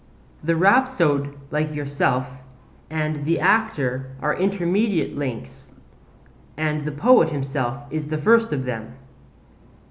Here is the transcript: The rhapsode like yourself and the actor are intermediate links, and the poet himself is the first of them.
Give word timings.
The 0.43 0.55
rhapsode 0.55 1.37
like 1.51 1.75
yourself 1.75 2.27
and 2.89 3.23
the 3.23 3.39
actor 3.39 4.15
are 4.19 4.33
intermediate 4.35 5.15
links, 5.15 5.71
and 6.57 6.85
the 6.85 6.91
poet 6.91 7.29
himself 7.29 7.83
is 7.91 8.07
the 8.07 8.17
first 8.17 8.51
of 8.51 8.65
them. 8.65 8.95